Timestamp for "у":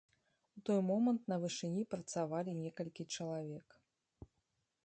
0.57-0.61